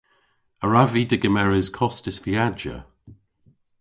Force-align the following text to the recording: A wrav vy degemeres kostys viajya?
A 0.63 0.65
wrav 0.67 0.89
vy 0.93 1.03
degemeres 1.09 1.67
kostys 1.77 2.17
viajya? 2.23 2.77